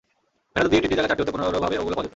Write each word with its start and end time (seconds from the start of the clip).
ভেড়া 0.53 0.65
যদি 0.67 0.75
তিনটির 0.81 0.97
জায়গায় 0.99 1.09
চারটি 1.11 1.23
হতো, 1.23 1.33
পনেরোভাবে 1.35 1.75
এগুলো 1.79 1.93
পাওয়া 1.95 2.03
যেত। 2.05 2.09